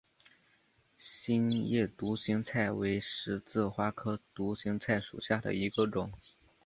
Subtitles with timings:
[0.97, 6.11] 心叶独行菜为十字花科独行菜属下的一个种。